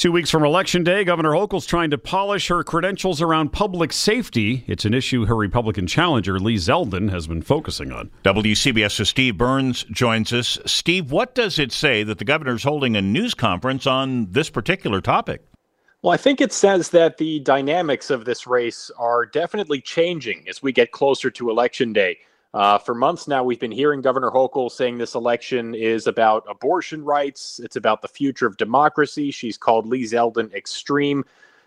[0.00, 4.64] Two weeks from Election Day, Governor Hochul's trying to polish her credentials around public safety.
[4.66, 8.10] It's an issue her Republican challenger, Lee Zeldin, has been focusing on.
[8.24, 10.58] WCBS's Steve Burns joins us.
[10.64, 15.02] Steve, what does it say that the governor's holding a news conference on this particular
[15.02, 15.42] topic?
[16.00, 20.62] Well, I think it says that the dynamics of this race are definitely changing as
[20.62, 22.16] we get closer to Election Day.
[22.52, 27.04] Uh, for months now, we've been hearing Governor Hochul saying this election is about abortion
[27.04, 27.60] rights.
[27.62, 29.30] It's about the future of democracy.
[29.30, 31.24] She's called Lee Zeldin extreme.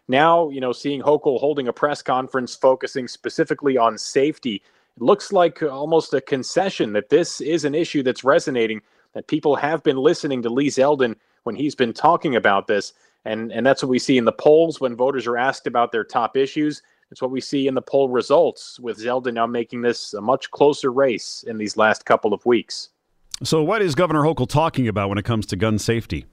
[0.10, 5.32] Now, you know, seeing Hochul holding a press conference focusing specifically on safety, it looks
[5.32, 8.82] like almost a concession that this is an issue that's resonating,
[9.14, 12.92] that people have been listening to Lee Zeldin when he's been talking about this.
[13.24, 16.04] And, and that's what we see in the polls when voters are asked about their
[16.04, 16.82] top issues.
[17.14, 20.50] It's what we see in the poll results with Zeldin now making this a much
[20.50, 22.90] closer race in these last couple of weeks.
[23.44, 26.26] So, what is Governor Hochul talking about when it comes to gun safety?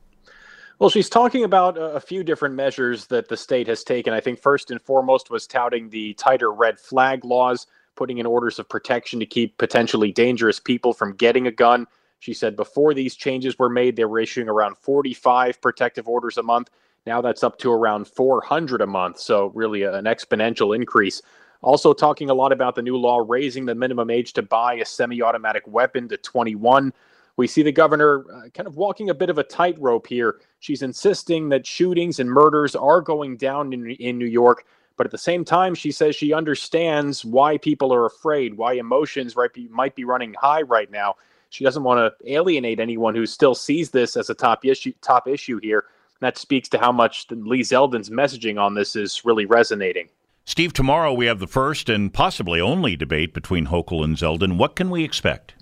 [0.79, 4.15] Well, she's talking about a few different measures that the state has taken.
[4.15, 8.59] I think first and foremost was touting the tighter red flag laws, putting in orders
[8.59, 11.87] of protection to keep potentially dangerous people from getting a gun.
[12.21, 16.43] She said before these changes were made, they were issuing around 45 protective orders a
[16.43, 16.71] month.
[17.07, 19.19] Now that's up to around 400 a month.
[19.19, 21.23] So, really, an exponential increase.
[21.63, 24.85] Also, talking a lot about the new law raising the minimum age to buy a
[24.85, 26.93] semi automatic weapon to 21.
[27.37, 30.41] We see the governor uh, kind of walking a bit of a tightrope here.
[30.59, 34.65] She's insisting that shootings and murders are going down in, in New York,
[34.97, 39.37] but at the same time, she says she understands why people are afraid, why emotions
[39.37, 41.15] right, be, might be running high right now.
[41.49, 45.27] She doesn't want to alienate anyone who still sees this as a top issue, top
[45.27, 45.85] issue here
[46.21, 50.09] that speaks to how much Lee Zeldin's messaging on this is really resonating.
[50.45, 54.57] Steve, tomorrow we have the first and possibly only debate between Hochul and Zeldin.
[54.57, 55.55] What can we expect?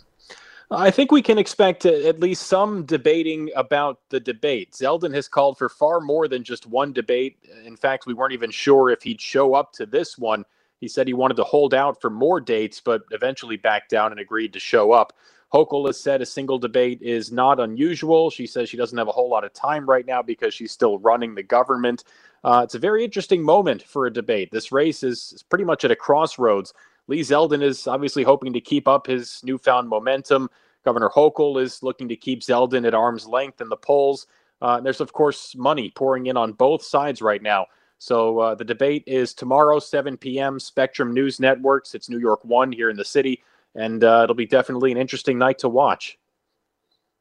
[0.70, 4.72] I think we can expect at least some debating about the debate.
[4.72, 7.38] Zeldin has called for far more than just one debate.
[7.64, 10.44] In fact, we weren't even sure if he'd show up to this one.
[10.78, 14.20] He said he wanted to hold out for more dates, but eventually backed down and
[14.20, 15.14] agreed to show up.
[15.52, 18.30] Hochul has said a single debate is not unusual.
[18.30, 20.98] She says she doesn't have a whole lot of time right now because she's still
[20.98, 22.04] running the government.
[22.44, 24.50] Uh, it's a very interesting moment for a debate.
[24.52, 26.74] This race is, is pretty much at a crossroads.
[27.08, 30.50] Lee Zeldin is obviously hoping to keep up his newfound momentum.
[30.84, 34.26] Governor Hochul is looking to keep Zeldin at arm's length in the polls.
[34.60, 37.66] Uh, and there's, of course, money pouring in on both sides right now.
[37.98, 41.94] So uh, the debate is tomorrow, 7 p.m., Spectrum News Networks.
[41.94, 43.42] It's New York 1 here in the city
[43.78, 46.18] and uh, it'll be definitely an interesting night to watch.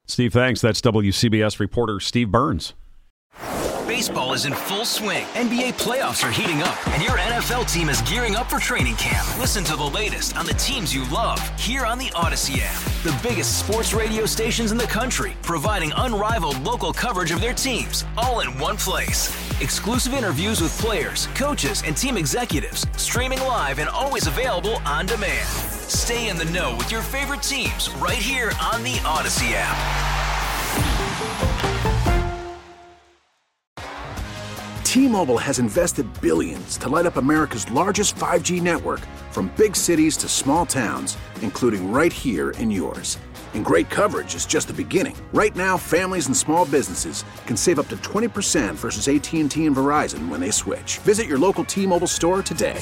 [0.07, 0.62] Steve, thanks.
[0.62, 2.73] That's WCBS reporter Steve Burns.
[3.88, 5.25] Baseball is in full swing.
[5.28, 9.25] NBA playoffs are heating up, and your NFL team is gearing up for training camp.
[9.40, 12.78] Listen to the latest on the teams you love here on the Audacy app.
[13.03, 18.06] The biggest sports radio stations in the country, providing unrivaled local coverage of their teams,
[18.18, 19.29] all in one place.
[19.62, 25.47] Exclusive interviews with players, coaches, and team executives, streaming live and always available on demand.
[25.87, 30.27] Stay in the know with your favorite teams right here on the Audacy app.
[34.83, 38.99] T-Mobile has invested billions to light up America's largest 5G network
[39.31, 43.17] from big cities to small towns, including right here in yours.
[43.53, 45.15] And great coverage is just the beginning.
[45.33, 50.27] Right now, families and small businesses can save up to 20% versus AT&T and Verizon
[50.27, 50.97] when they switch.
[50.99, 52.81] Visit your local T-Mobile store today.